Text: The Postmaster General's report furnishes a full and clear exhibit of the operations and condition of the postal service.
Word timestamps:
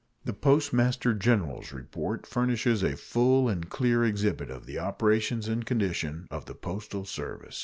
The 0.25 0.33
Postmaster 0.33 1.13
General's 1.13 1.71
report 1.71 2.25
furnishes 2.25 2.81
a 2.81 2.97
full 2.97 3.47
and 3.47 3.69
clear 3.69 4.03
exhibit 4.03 4.49
of 4.49 4.65
the 4.65 4.79
operations 4.79 5.47
and 5.47 5.63
condition 5.63 6.27
of 6.31 6.45
the 6.45 6.55
postal 6.55 7.05
service. 7.05 7.59